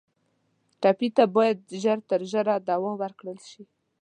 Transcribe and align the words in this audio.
ټپي 0.81 1.09
ته 1.15 1.23
باید 1.35 1.57
ژر 1.81 1.99
تر 2.09 2.21
ژره 2.31 2.55
دوا 2.69 2.91
ورکړل 3.01 3.39
شي. 3.49 3.63